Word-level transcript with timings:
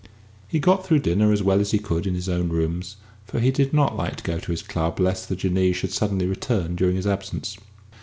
He 0.47 0.57
got 0.59 0.83
through 0.83 0.97
dinner 1.05 1.31
as 1.31 1.43
well 1.43 1.59
as 1.61 1.69
he 1.69 1.77
could 1.77 2.07
in 2.07 2.15
his 2.15 2.27
own 2.27 2.49
rooms, 2.49 2.95
for 3.27 3.39
he 3.39 3.51
did 3.51 3.71
not 3.71 3.95
like 3.95 4.15
to 4.15 4.23
go 4.23 4.39
to 4.39 4.49
his 4.51 4.63
club 4.63 4.99
lest 4.99 5.29
the 5.29 5.35
Jinnee 5.35 5.73
should 5.73 5.91
suddenly 5.91 6.25
return 6.25 6.75
during 6.75 6.95
his 6.95 7.05
absence. 7.05 7.55